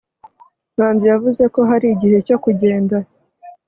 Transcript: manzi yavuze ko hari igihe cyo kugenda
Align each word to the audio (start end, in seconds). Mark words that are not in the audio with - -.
manzi 0.77 1.05
yavuze 1.11 1.43
ko 1.53 1.59
hari 1.69 1.85
igihe 1.95 2.17
cyo 2.27 2.37
kugenda 2.43 2.95